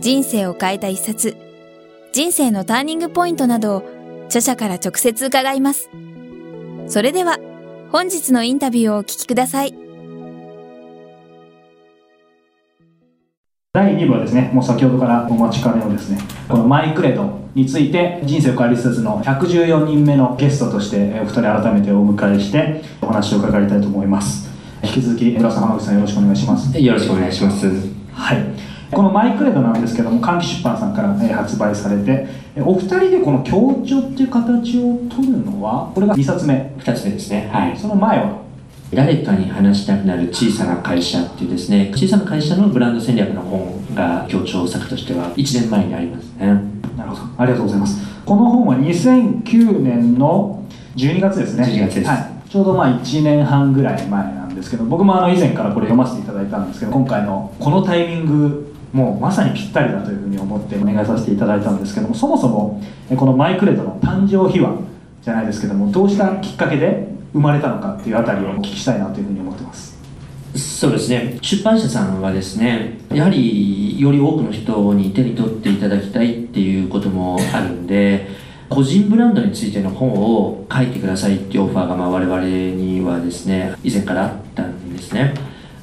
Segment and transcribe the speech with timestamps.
[0.00, 1.36] 人生を変えた一冊、
[2.12, 3.82] 人生のターニングポイントなどを
[4.26, 5.90] 著者から直接伺います。
[6.86, 7.38] それでは、
[7.90, 9.74] 本日のインタビューをお聞きください。
[13.72, 16.18] 第2部はですね、もう先ほどからお待ちかねのですね、
[16.48, 24.48] このマイクレドについて人生を変える施設の114人目のゲストとしてお二人改めてお迎えしてお話を伺いたいと思います。
[24.82, 26.78] 引き続き村さん浜口さんよろしくお願いします。
[26.78, 27.66] よろしくお願いします。
[28.12, 28.73] はい。
[28.90, 32.26] このマイクレードなんですけども換気出版さんから、え発売されて
[32.62, 37.48] お二人でこの協調っていう形を取るのはこれが2冊目2つ目ですね。
[37.52, 37.76] はい。
[37.76, 38.44] その前は？
[38.92, 46.46] 誰かに話したくなる小さな会社っていうですね小さな会社のブランド戦略の本が協調作としては1年前にありますね。
[46.96, 47.22] なるほど。
[47.42, 48.00] ありがとうございます。
[48.24, 50.64] この本は2009年の
[50.96, 51.64] 12月ですね。
[51.64, 62.80] 12月です、はい、ちょうどまあ1年半ぐらい前なんですけど僕もあの以前からこれ読ませていただいたんですけど今回のこのタイミングもうまさにぴったりだというふうに思ってお願いさせていただいたんですけどもそもそも
[63.16, 64.78] このマイクレートの誕生秘話
[65.20, 69.94] じゃないですけどもどうしたきっかけで生まれたのかっていうあたりをお聞きしたいなというふうに思ってます。
[70.54, 71.38] そうですね。
[71.42, 78.28] 出版社さんはですねやはりより多くの人に手に取っていただきたいっていうこともあるんで
[78.68, 85.34] 個人ブランドについての本を書いてくださいっていうオファーがまあ我々にはですね以前からあったんですね。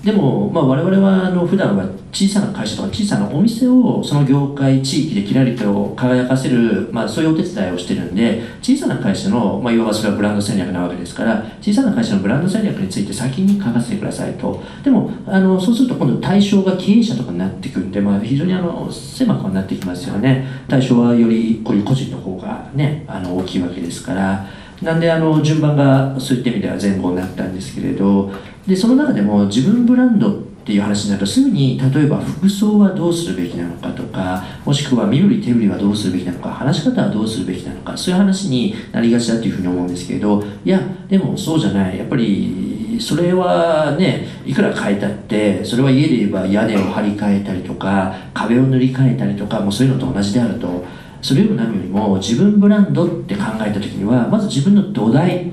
[0.04, 14.64] でも、まあ、我々はあの普段は小さな会社とか小さなお店をその業界地域でキラリと輝かせる、まあ、そういうお手伝いをしてるんで小さな会社の、まあ、いわばそれはブランド戦略なわけですから小さな会社のブランド戦略について先に書かせてくださいと。
[14.84, 20.48] でもあのそうすると今度対象が経営者とかになってくるんで、まあ、非常にあの狭くなってきますよね。
[20.68, 24.48] 対象はよりこういう個人の方がねあの大きいわけですから。
[24.82, 28.32] なんであの順番がそういった意味では前後になったんですけれど
[28.68, 40.80] でその中でも自分ブランドっていう話になるとすぐに例えば服装はどうするべきなのかとかもしくは身振り手振りはどうするべきなのか話し方はどうするべきなのかそういう話になりがちだというふうに思うんですけどいや
[41.10, 41.98] でもそうじゃない。
[41.98, 50.86] やっぱりそれはねいくら変えたってそれは家で言えば屋根を張り替えたりとか壁を塗り替えたりとかもうそういうのと同じであると
[51.22, 55.52] それよりも何よりも自分ブランドって考えた時にはまず自分の土台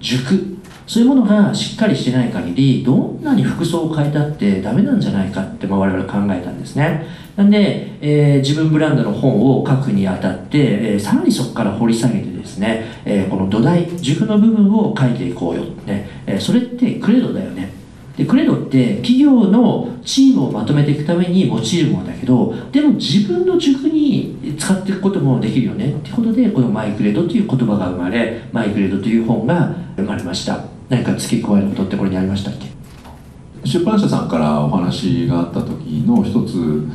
[0.00, 0.51] 塾
[0.86, 7.06] そういうものがしっかりしてない限りどんなに服装を変えたってダメなんじゃないかって、まあ、我々考えたんですね。
[7.36, 17.82] なんで、えー、自分ブランドの本を書くにあたって、えー、さらにそこから掘り下げてですね、えー、この土台軸の部分を書いていこうよ、ねえー、それってクレドだよね。
[18.16, 30.71] でクレドって企業のチームをまとめていくために用いるものだけどでも自分の塾に使っていくこともできるよねってことでこのマイクレドという言葉が生まれマイクレドという本が生まれました。
[30.88, 32.66] 何か付け加えることってこれにありましたっけ？
[33.64, 36.86] 出版社さんからお話があった時の一つ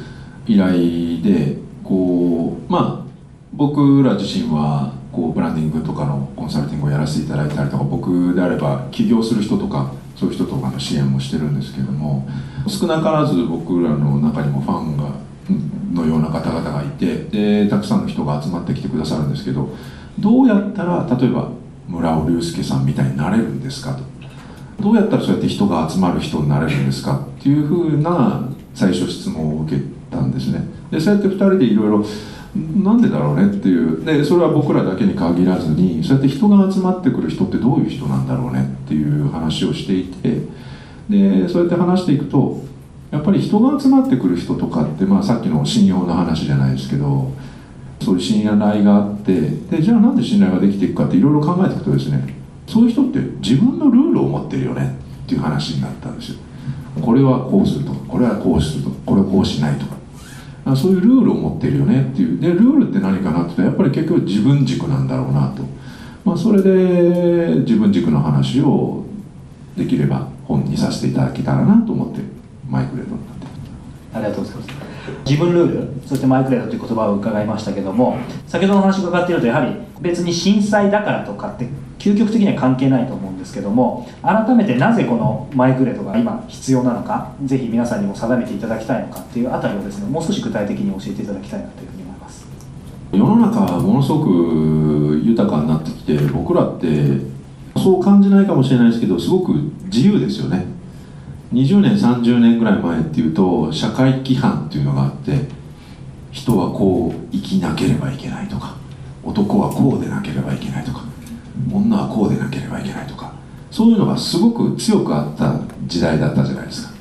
[0.45, 3.07] 依頼でこうまあ
[3.53, 12.27] 僕ら自身はこうブランディングとかのコンサルティングをやらせていただいたりとか僕であれば起業する人とかそういう人とかの支援もしてるんですけども
[12.67, 15.11] 少なからず僕らの中にもファンが
[15.93, 17.23] のような方々がいて
[17.63, 19.69] でたくさんの人が集まってきてくださるんですけど
[20.19, 21.49] どうやったら例えば
[21.87, 23.93] 村尾龍介さんみたいになれるんですか？
[24.77, 29.81] とどうやったらそうやって人が集まる人になれるんですかっていうふうな最初質問を受け
[30.11, 30.61] たんですね。
[30.91, 32.05] でそうやって2人でいろいろ
[32.83, 40.41] なんでだろうねっていうでそれは僕らだけに限らずにそうやって人が集まってくる人ってどういう人なんだろうねっていう話をしていて
[41.09, 42.63] でそうやって話していくと
[43.11, 47.31] やっぱり人が集まってくる人とかって、まあ、さっきの信用の話じゃないですけど
[48.01, 52.35] そういう信頼があってでじゃあなんで信頼ができていくかっていろいろ考えていくとですね
[52.67, 56.39] そういう人って自分のルールを持ってるよねっていう話になったんですよ。
[57.01, 59.97] これはこうするとかこれはこうするとかこれはこうしないとか。
[60.75, 62.39] そういうルールを持ってるよねっていう。
[62.39, 65.63] でルールって何かなってやっぱり結局自分軸なんだろうなと、
[66.25, 69.05] まあ、それで自分軸の話を
[69.77, 72.21] できれば本にさせていただけたらなと思って
[72.69, 73.47] マイクレードになって
[74.13, 74.76] ありがとうございます。
[75.27, 81.67] 自分ルールそしてマイクレードという言葉を伺いましたけども先ほどの話伺っているとやはり別に震災だからとかって
[81.99, 92.47] 究極的には関係ないと思うんですけども改めてなぜこのマイクレードが今必要なのかぜひ皆さんにも定めていただきたいのかっていうあたりをですねもう少し具体的に教えていただきたいなというふうに思います。
[93.11, 96.87] 世の中はものすごく豊かになってきて僕らって
[97.75, 99.53] そう感じないかもしれないですけどすごく
[99.85, 100.76] 自由ですよね。
[101.53, 105.39] 20年30年ぐらい前っていうと社会規範っていうのがあって
[106.31, 108.75] 人はこう生きなければいけないとか
[109.23, 111.03] 男はこうでなければいけないとか
[111.71, 113.33] 女はこうでなければいけないとか
[113.71, 116.93] そういうのがすごく強くあった時代だったじゃないですか。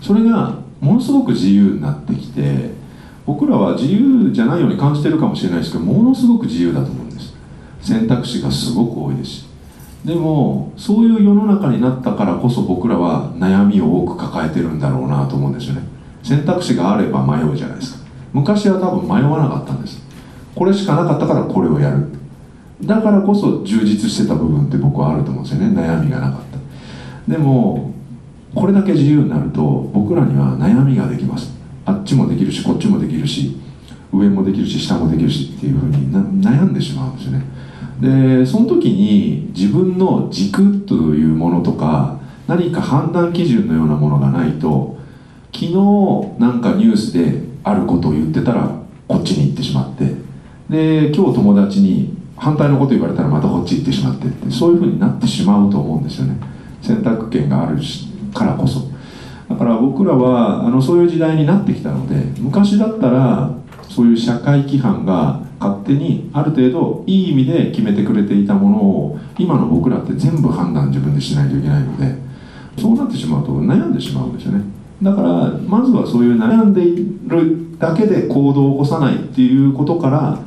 [0.00, 2.70] それがものすごく自由になってきて
[3.24, 7.34] 僕らは自由じゃないように感じてるかもしれないですけどものすごく自由だと思うんです。
[7.80, 9.51] 選択肢がすごく多いですし。
[10.04, 15.82] でもそういう世の中になったからこそ僕らは悩みを多く抱えてるんだろうなと思うんですよね。
[16.22, 18.04] 選択肢があれば迷うじゃないですか。
[18.32, 20.02] 昔は多分迷わなかったんです。
[20.54, 22.08] これしかなかったからこれをやる。
[22.82, 25.66] だからこそ充実してた部分って僕はあると思うんですよね。
[25.68, 26.40] 悩みがなかっ
[27.26, 27.30] た。
[27.30, 27.92] でも
[28.54, 29.62] これだけ自由になると
[29.92, 31.52] 僕らには悩みができます。
[31.84, 33.56] あっちもできるしこっちもできるし
[34.12, 36.12] 上もできるし下もできるしっていうふうに
[36.42, 37.44] 悩んでしまうんですよね。
[38.02, 42.18] でその時に自分の軸というものとか
[42.48, 44.98] 何か判断基準のようなものがないと
[45.52, 45.72] 昨日
[46.40, 48.74] なんかニュースであることを言ってたら
[49.06, 50.16] こっちに行ってしまって
[50.68, 56.36] で今日友達に反対のこと言われたらまたこっち行ってしまってってそういうふうになってしまうと思うんですよね。
[56.80, 57.78] 選択権がある
[58.34, 58.90] からこそ。
[59.48, 63.50] だから僕らはあのそういう時代になってきたので昔だったら
[63.88, 72.16] そういう社会規範が勝手にある程度いい意味で決めてくれていたものを今の僕らって全部判断自分でしないといけないので
[72.76, 74.64] そうなってしまうと悩んでしまうんですよね。
[75.00, 80.38] だからまずはそういう悩んでいるだけで行動を起こさないっていうことから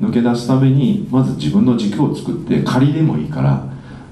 [0.00, 3.64] 抜け出すためにまず自分の軸を作って仮でもいいから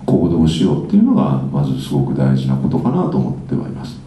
[0.07, 3.99] 行動しようっていうのがまずすごく大事なことかなと思ってはいます。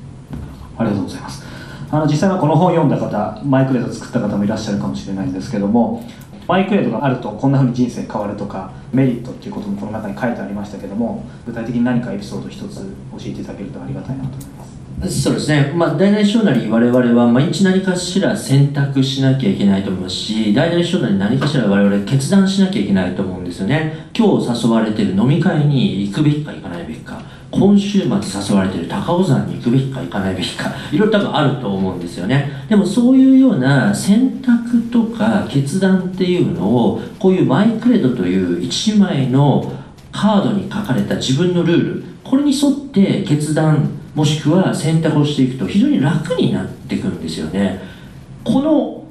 [0.77, 1.45] ありがとうございます。
[1.91, 6.03] あの実際はこの本を読んだ方マイクレード作った方もいらっしゃるかもしれないんですけども
[6.47, 14.75] マイクレードがあるとこんなふうに人生変わるとかメリットっていうこともこの中に書いてありましたけども具体的に何かエピソード一つ教えていただけるとありがたいなと思います。
[15.09, 24.09] そうですね、まあ、大なり小なり我々は毎日何かしら選択しなきゃいけないと思いますし大なり小なり何かしら我々決断しなきゃいけないと思うんですよね。
[24.17, 27.21] 今日誘われてる飲み会に行くべきか行かないべきか。
[27.57, 32.51] 今週末誘われてる高尾山に行くべきか行かないべきかいろいろ多分あると思うんですよね。
[32.67, 39.71] でもそういうような選択とか決断っていうのをこういうマイクレドという1枚の
[40.11, 47.81] カードに書かれた自分のルールこれに沿って決断もしくは選択をしていくと非常に楽になってくるんですよね。
[48.43, 49.05] この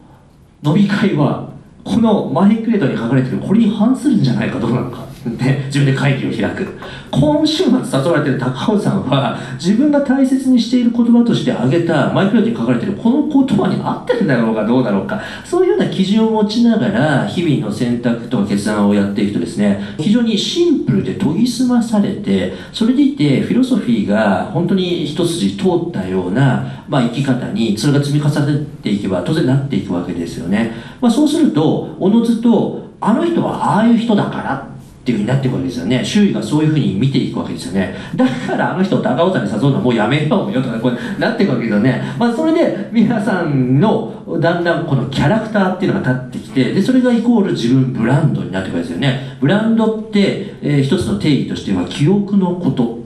[0.62, 1.53] 飲み会は
[1.84, 6.78] このマイクレートに書かれてるこれに反するんじゃないかどうなのかで自分で会議を開く。
[7.10, 19.81] 今週末誘われてる高尾さんは自分が大切にしている言葉として挙げたマイクレートに書かれてるこの言葉に合ってるんだろうかどうだろうかそういうような基準を持ちながら日々の選択とか決断をやっていくとですね。
[19.98, 34.68] 非常にシンプルで研ぎ澄まされてそれでいてフィロソフィーが本当に一筋通ったような、まあ、生き方にそれが積み重ねていけば当然なっていくわけですよね、まあ、そうするとおのずとあの人はああいう人だから
[35.02, 36.02] っていうふうになっていくわけですよね。
[36.02, 37.94] 周囲がそういうふうに見ていくわけですよね。
[38.16, 49.36] だからあの人を高尾山に誘うのはもうやめようよとかこうなっていくわけですよね、まあ、それで皆さんのだんだんこのキャラクターっていうのが立ってきてでそれがイコール自分ブランドになっていくわけですよね。
[49.40, 53.04] ブランドって、えー、一つの定義としては記憶のこと。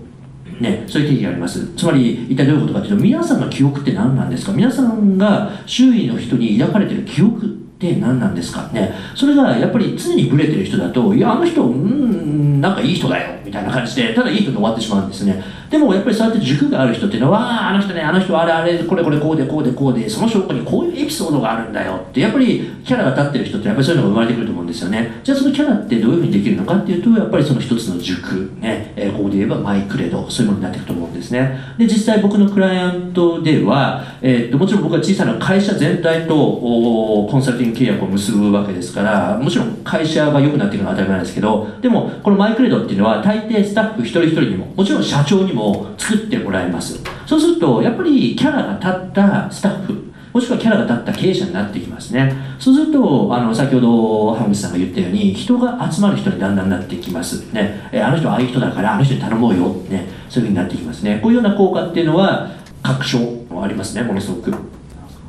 [0.60, 1.68] ね、そういう定義があります。
[1.76, 4.50] つまり一体どういうことかというと皆さんの記憶って何なんですか？
[4.52, 15.42] 皆さんが周囲の人に抱かれてる記憶って何なんですかねそれがやっぱり常にブレてる人だといやあの人うんなんかいい人だよみたいな感じでただいい人で終わってしまうんですね。
[15.70, 25.20] でもやっぱりそうやって軸がある人っていうのはあの人ねあの人あれあれこれこれこうでこうでこうでその証拠にこういうエピソードがあるんだよってやっぱりキャラが立ってる人ってやっぱりそういうのが生まれてくると思うんですよね。
[25.22, 31.58] じゃあそのキャラってどういうふうにできるのかっていうとやっぱりその一つの軸ね、えー、ここで言えばマイクレドそういうものになっていくと思うんですね。
[31.78, 47.02] で実際僕のクライアントでは、えー、っともちろん僕は小さな会社全体とコンサルティング契約を結ぶわけですからもちろん会社が良くなっていくのは当たり前なんですけどでもこのマイクレドっていうのは大抵スタッフ一人一人にももちろん社長にも作ってもらいます。
[47.26, 52.32] そうするとやっぱりキャラが立ったスタッフもしくはキャラが立った経営者になってきますね。
[52.58, 57.88] そうするとあの先ほど浜口さんが言ったように人が集まる人にだんだんなってきますね。
[57.94, 59.68] あの人はああいう人だからあの人に頼もうよ。
[59.88, 61.20] ねそういうふうになってきますね。
[61.22, 62.50] こういうような効果っていうのは
[62.82, 63.18] 確証
[63.50, 64.52] もありますねものすごく。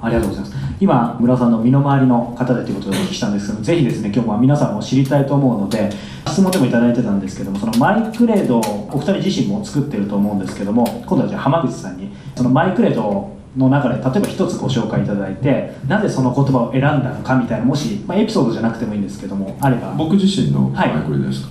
[0.01, 0.69] ありがとうございます。
[0.79, 5.89] 今村さんの身の回りの方でということでお聞きしたんですけどぜひですね今日は皆さんも知りたいと思うので
[6.25, 19.93] 質問でもいただいてたんですけどもそのマイクレードをお二人自身も作ってると思うんですけども今度はじゃあ浜口さんにそのマイクレードをの中で例えば一つご紹介いただいてなぜその言葉を選んだのかみたいなもし、まあ、エピソードじゃなくてもいいんですけどもあれば。
[19.97, 21.49] 僕自身のマイクレですか、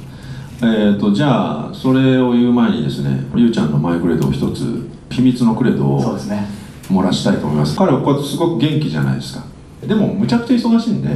[0.62, 6.46] えー、とじゃあそれを言う前にですねりゅうちゃんのマイクレードを一つ秘密のクレードをそうですね。
[6.88, 7.76] 漏らしたいと思います。
[7.76, 9.44] 彼はこうやってすごく元気じゃないですか。
[9.86, 11.08] でもむちゃくちゃ忙しいんで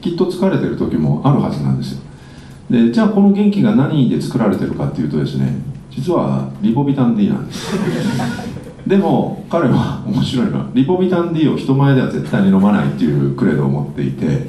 [0.00, 2.00] きっと疲れてる時もあるはずなんですよ。
[2.70, 5.54] でじゃあこの元気が何で作られてるかっていうとですね
[5.90, 7.74] 実はリポビタン D なんです
[8.86, 14.46] でも彼は面白いのはリポビタン D を人前では絶対に飲まないっていうクレードを持っていて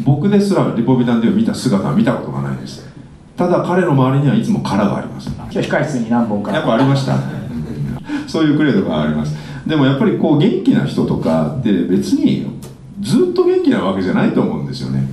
[0.00, 2.88] 僕ですらリポビタン D を見た姿は見たことがないです。
[3.36, 5.30] ただ彼の周りにはいつも殻があります。
[5.30, 6.52] 今日控室に何本か。
[6.52, 7.16] やっぱありました。
[8.26, 9.36] そういうクレードがあります。
[9.66, 12.46] でもやっぱりこう元気な人とかって別に
[13.00, 15.08] ずっと元気なわけじゃないと思うんですよね。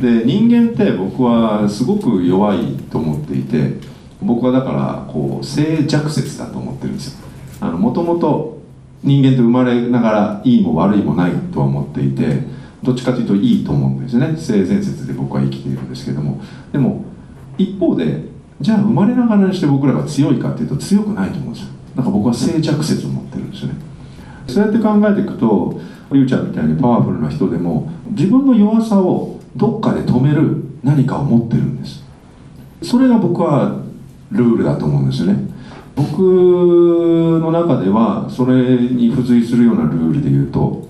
[0.00, 3.78] で人間って僕はすごく弱いと思っていて
[4.22, 7.25] 僕はだからこう性弱説だと思ってるんですよ
[7.72, 8.58] もともと
[9.02, 12.42] 人間って生まれながらいいも悪いもないとは思っていて
[12.82, 14.36] どっちかというといいと思うんですね。
[14.36, 16.40] 性善説で僕は生きているんですけども。
[16.72, 17.04] でも
[17.58, 18.24] 一方で
[18.60, 21.68] じゃあ生まれながらにして僕らが強いかっていうと強くないと思うんですよ。
[21.96, 23.74] だか僕は静寂説を持ってるんですよね。
[24.46, 25.80] そうやって考えていくと
[26.12, 32.04] ゆうちゃんみたいにパワフルな人でも自分の弱さをどっかで止める何かを持ってるんです。
[32.82, 33.80] それが僕は
[34.30, 35.55] ルールだと思うんですよね。
[35.96, 40.86] 僕の中ではそれに付随するようなルールで言うと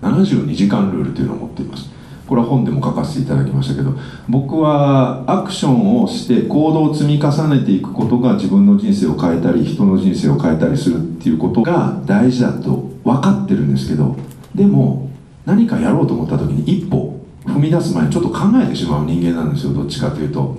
[0.00, 1.92] 72時間ルールというのを持っています。
[2.26, 3.92] これは本でも書かせていただきましたけど
[4.30, 14.16] 僕はアクションをして行動を積み重ねていくことが自分の人生を変えたり人の人生を変えたりするっていうことが大事だと分かってるんですけど
[14.54, 15.10] でも
[15.44, 20.56] 何かやろうと思った時に一歩踏み出す前にちょっと考えてしまう人間なんですよどっちかというと。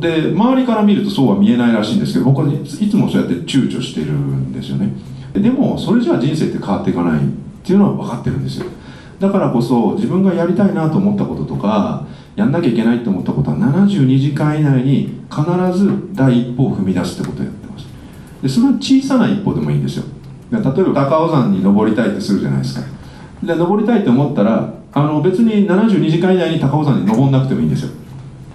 [0.00, 4.92] で周りから見るとそうは見えないらしいんですけど僕はいつもそうやって躊躇してるんですよね。
[5.34, 7.22] でもそれじゃあ人生って変わっていかないっ
[7.62, 8.66] ていうのは分かってるんですよ。
[9.20, 17.86] だからこそ自分がやりたいなと思ったこととかやんなきゃいけないと思ったことは72時間以内に必ず第一歩を踏み出すってことをやってます。
[18.42, 20.04] でそれは小さな一歩でもいいんですよ。
[20.50, 22.86] 例えば高尾山に登りたいってするじゃないですか。
[23.42, 27.90] で登りたいと思ったらあの別に72時間以内に高尾山に登んなくてもいいんですよ。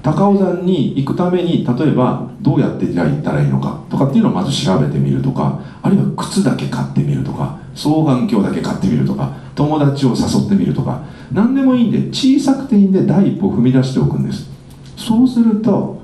[0.05, 14.47] 高尾山に行くために例えばどうやってじゃあ行ったらいいのかとかっていうのをまず調べてみるとかあるいは靴だけ買ってみるとか双眼鏡だけ買ってみるとか友達を誘ってみるとか何でもいいんで小さくていいんで第一歩踏み出しておくんです。
[14.95, 15.99] そうすると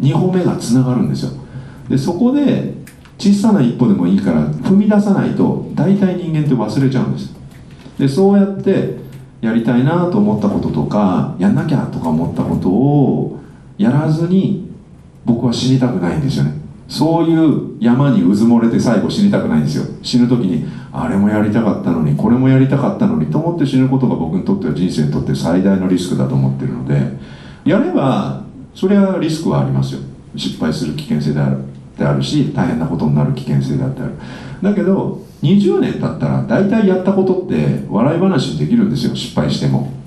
[0.00, 1.32] 2歩目がつながるんですよ。
[1.90, 2.72] でそこで
[3.18, 7.34] 小さな一歩でもいいから踏み出さないと大体人間って忘れちゃうんです。
[7.98, 8.96] でそうやって
[9.42, 13.41] やりたいなと思ったこととかやんなきゃとか思ったことを
[13.78, 14.70] やらずに
[15.24, 16.62] 僕は死にたくないんですよね。
[16.88, 19.84] そういう山にうずもれて最後死にたくないんですよ。
[20.02, 27.00] 死ぬ時にあれもやりたかったのにこれもやりたかったのにと思って死ぬことが僕にとっては人生にとって最大のリスクだと思ってるので
[27.64, 30.00] やればそれはリスクはありますよ。
[30.36, 31.58] 失敗する危険性である
[31.98, 34.12] であるし大変なことになる危険性であってある。
[34.60, 39.16] だけど20年経ったら大体やったことって笑い話にできるんですよ。
[39.16, 40.01] 失敗しても。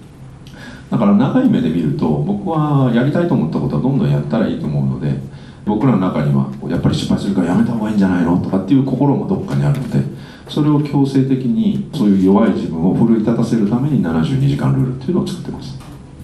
[0.91, 5.19] だから長い目で見ると僕はやりたいと思ったことはどんどんやったらいいと思うので
[5.65, 9.99] 僕らの中にはやっぱり失敗するからやめた方がいいんじゃないのとかっていう心もどっかにあるので
[10.47, 15.79] それを強制的にそういう弱い自分を奮い立たせるために72時間ルールっていうのを作ってます。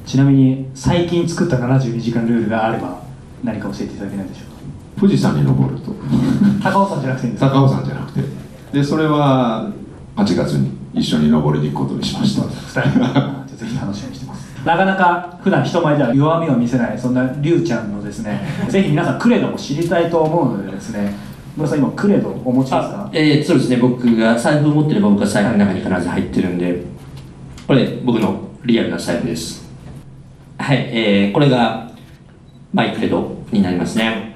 [0.06, 3.02] ちなみに最近作った72時間ルールがあれば
[3.44, 5.00] 何か教えていただけないでしょうか？
[5.00, 5.92] 富士山に登ると。
[6.62, 8.22] 高尾山じゃなくて高尾山じゃなくて。
[8.74, 9.72] でそれは
[10.16, 12.44] 8月に一緒に登りに行くことにしました。
[12.44, 12.92] 2
[13.48, 14.21] 人ぜひ楽しみにして
[14.66, 21.14] なかなか普段人前では弱みを見せないそんなりゅうちゃんのですね ぜひ皆さんクレドも知りたいと思うのでですね
[21.58, 23.10] 野田さん今クレドお持ちですか？
[23.12, 26.84] えー、そうですね僕が財布を持ってれば僕は財布の中に必ず入ってるんで
[27.68, 29.70] これ僕のリアルな財布です。
[30.58, 31.90] はい、えー、これが
[32.74, 34.36] マイクレドになりますね。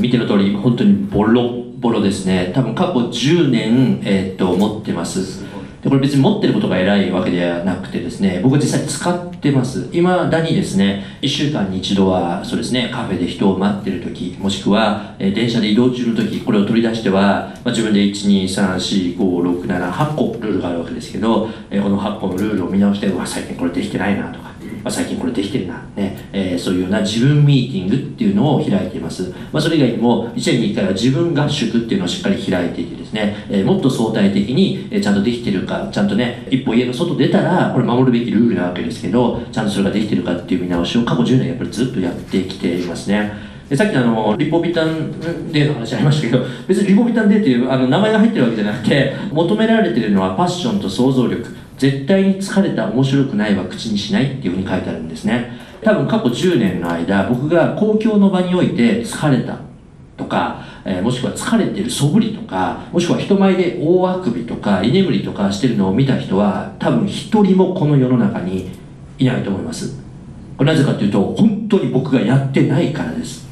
[0.00, 2.50] 見ての通り本当にボロボロですね。
[2.54, 5.44] 多分過去10年、えー、っと持ってます
[5.84, 9.90] でこれ別に持ってることが偉いわけではなくてですね僕実際使ってます。
[9.92, 24.53] 今だにですね1週間に一度はそうですねカフェで人を待ってる時もしくは、えー、電車で移動中の時これを取り出しては、まあ、自分で1、2、3、4、5、6、7、8個ルールがあるわけですけど、えー、この8個のルールを見直してうわ最近これできてないなとか
[24.84, 43.53] まあ、最近これできてるな、ねえー、そういうような自分ミーティングっていうのを開いています、まあ、それ以外にも1年に1回は自分合宿っていうのをしっかり開いていてですね、えー、もっと相対的に、え、ちゃんとできてるかちゃんとね一歩家の外出たらこれ守るべきルールなわけですけどちゃんとそれができてるかっていう見直しを過去10年やっぱりずっとやってきていますね。
[43.74, 51.44] でさっきあのリポビタンデーの話ありましたけど別にリポビタンデーっていうあの名前が入ってるわけじゃなくて求められてるのはパッションと想像力。
[51.76, 55.58] 絶対に疲れた面白くないは口にしないっていうふうに書いてあるんですね。
[55.82, 59.58] 多分過去10年の間僕が公共の場において疲れた
[60.16, 68.70] とか、えー、もしくは疲れてる素振りとかもしくは人前で大あくびとか居眠りとかしてるのを見た人は多分一人もこの世の中に
[69.18, 70.00] いないと思います。
[70.56, 73.43] これなぜかというと本当に僕がやってないからです。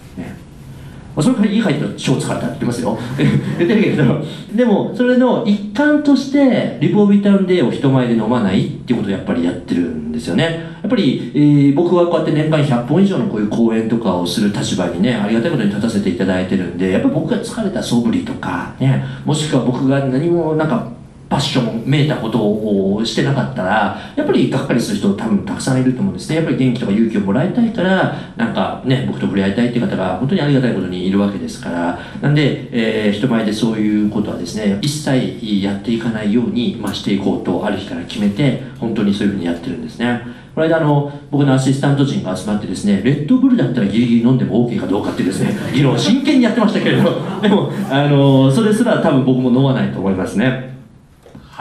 [1.21, 2.99] それから家入ったら超疲れたって言ってますよ。
[3.59, 10.73] 言ってるけどでもそれの一環としてリポビタン D を人前で飲まないっていうことをやっぱりやってるんですよね。
[10.83, 20.89] やっぱり、えー、僕はこうやって年間100本以上のこういう講演とかをする立場にねありがたいことに立たせていただいてるんでやっぱり僕が疲れた素振りとかねもしくは僕が何もなんか
[21.33, 26.37] パッションめいたことをしてなかったらやっぱりがっかりする人多分たくさんいると思うんですね。
[26.37, 31.99] やっぱり元気とか勇気をもらいたいからなんかね僕と触れ合いたいっていう方が本当にありがたいことにいるわけですから。
[32.21, 32.69] なんで、
[33.07, 40.43] えー、人前でそういうことはですね一切やっていかないように、まあ、していこうとある日から決めて本当にそういうふうにやってるんですね。
[40.55, 50.72] この間あの僕のアシスタント陣が集まってですねレッドブルだったらギリギリ飲んでも OK かどうかってですね議論を真剣にやってましたけれどでもあのそれすら多分僕も飲まないと思いますね。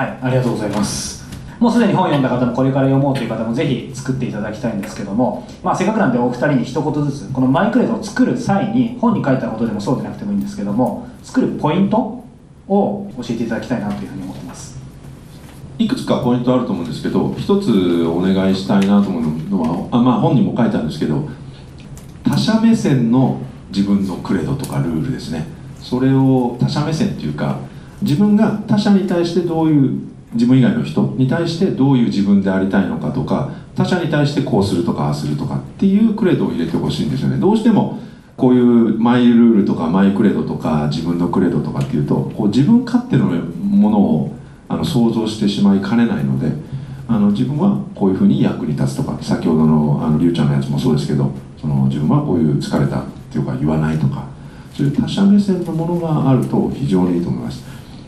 [0.01, 1.21] はいありがとうございます。
[1.59, 12.25] もうすでに本読んだ方もこれから読もうという方もぜひ作っていただきたいんですけども、まあ、せっかくなんでお二人に一言ずつこのマイクレードを作る際に本に書いたことでもそうでなくてもいいんですけども作るポイント
[12.67, 14.79] を教えていただきたいなというふうに思ってます。
[15.77, 21.29] いくつかポイントあると思うんですけど一つお願いしたいなと思うのはあ、まあ、本にも書いたんですけど
[22.23, 23.39] 他者目線の
[23.69, 25.45] 自分のクレドとかルールですね。
[25.79, 27.59] それを他者目線っていうか
[28.01, 29.99] 自分が他者に対してどういう
[30.33, 37.37] 自分以外の人に対してどういう自分でありたいのかとか他者に対してこうするとかああするとかっていうクレードを入れてほしいんですよね。
[37.37, 37.99] どうしても
[38.37, 44.35] こういうマイルールとかマイクレードとか自分のクレードとかっていうとこう自分勝手のものを
[44.67, 46.51] あの想像してしまいかねないので
[47.07, 54.27] あの自分はこういうふうに役に立つとか先ほどのあのりゅうちゃんのやつもそうですけどその自分はこういう疲れたっていうか言わないとか
[54.73, 57.63] そういう他者目線のものがあると非常にいいと思います。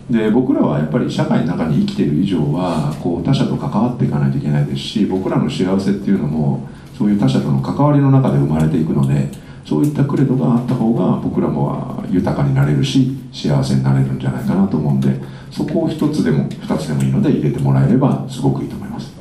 [0.10, 9.30] で僕らはやっぱり社会の中に生きてる以上はこう他者と関わっていかないといけないですし僕らの幸せっていうのもそういう他者との関わりの中で生まれていくので
[9.66, 19.14] そういったクレドがあった方が僕らも豊かになれるし幸せになれるんじゃないかなと思うんでそこを一つでも二つでもいいので入れてもらえればすごくいいと思います。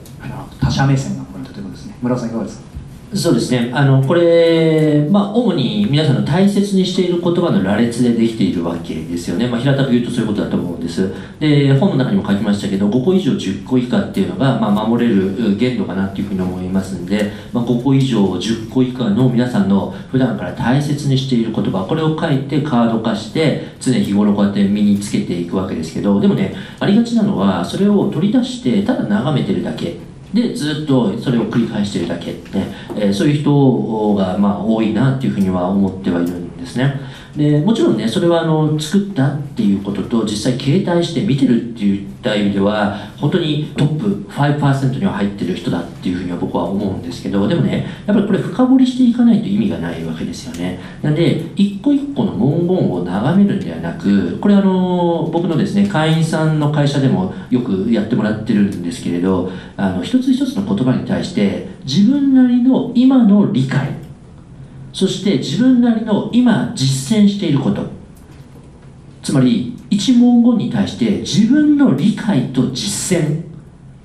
[0.60, 1.96] 他者目線がポイントということですね。
[2.02, 2.71] 村尾さんいかがですか？
[3.14, 3.70] そうですね。
[3.75, 11.12] あのこれ、まあ、主に皆さんの大切にしている言葉の羅列でできているわけですよね、まあ、平たく言うとそういうことだと思うんです。
[11.38, 30.12] で本の中にも書きましたけど5個以上10個以下っていうのが、まあ、守れる限度かなっていうふうに思いますんで、まあ、5個以上10個以下の皆さんの普段から大切にしている言葉これを書いてカード化して常日頃こうやって身につけていくわけですけどでもねありがちなのはそれを取り出してただ眺めてるだけ。
[30.32, 37.00] でずっとそれを繰り返しているだけ、ねえー、そういう人がまあ多いなっていうふうには思ってはいるんですね。
[37.36, 50.78] でもちろんねそれはあの作ったっていうことと実際携帯して見てるっていった意味では本当にトップ5%には入ってる人だっていうふうには僕は思うんですけどでもねやっぱりこれ深掘りしていかないと意味がないわけですよね。
[51.00, 64.02] なんで一個一個の文言を眺めるんではなくこれあの僕のですね会員さんの会社でもよくやってもらってるんですけれどあの一つ一つの言葉に対して自分なりの今の理解
[64.92, 67.87] そして自分なりの今実践していること。
[69.22, 73.42] つまり一文言に対して自分の理解と実践。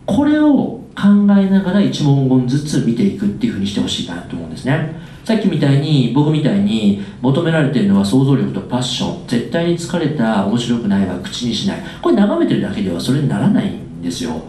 [0.05, 4.95] これを考えながら一文言ずつ見ていくっていうふうにしてほしいなと思うんですね。
[5.25, 9.27] さっきみたいに僕みたいに求められているのは想像力とパッション。
[9.27, 11.79] 絶対に疲れた面白くないは口にしない。
[12.01, 14.41] これ眺めてるだけではそれにならないんですよ。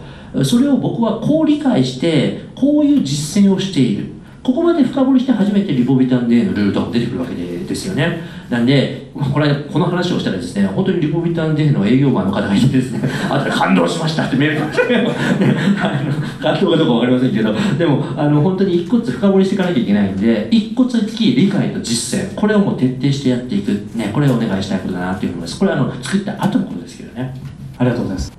[0.43, 4.18] それを僕はこう理解してこういう実践をしている。
[4.43, 8.21] ここまで深掘りして初めてリポビタン D のルールとか出てくるわけですよね。
[8.49, 13.01] なんでこれこの話をしたらですね本当にリポビタン D の営業マンの方がいてですね。
[13.29, 15.07] あと感動しましたってメールが来て。
[16.41, 17.53] 感動かどうか分かりませんけど。
[17.77, 22.33] でもあの本当に一個ずつ深掘りしていかなきゃいけないんで一個ずつ理解と実践。
[22.35, 25.59] これをもう徹底してやっていく、ね、これをお願いしたいことだなというふうに思います。
[25.59, 27.33] これはあの作った後のことですけどね。
[27.77, 28.38] ありがとうございます。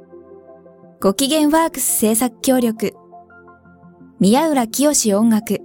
[1.03, 2.93] ご機嫌ワークス制作協力、
[4.19, 5.57] 宮浦清音楽、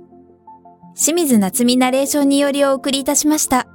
[0.94, 3.68] 清水夏美ナレーションによりお送りいたしました。